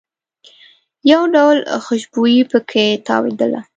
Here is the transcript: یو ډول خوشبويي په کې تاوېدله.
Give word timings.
یو 1.11 1.21
ډول 1.35 1.57
خوشبويي 1.85 2.41
په 2.51 2.59
کې 2.69 2.85
تاوېدله. 3.07 3.59